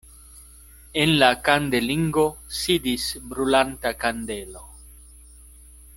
En 1.01 1.11
la 1.23 1.27
kandelingo 1.49 2.25
sidis 2.61 3.07
brulanta 3.35 3.93
kandelo. 4.05 4.65